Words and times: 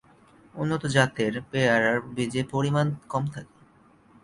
উন্নত 0.55 0.83
জাতের 0.95 1.33
পেয়ারায় 1.51 2.01
বীজের 2.15 2.45
পরিমাণ 2.53 2.87
কম 3.09 3.23
থাকে। 3.27 3.55